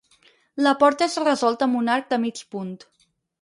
La 0.67 0.71
porta 0.83 1.07
és 1.13 1.17
resolta 1.25 1.67
amb 1.67 1.81
un 1.81 1.93
arc 1.97 2.09
de 2.15 2.21
mig 2.25 2.43
punt. 2.57 2.73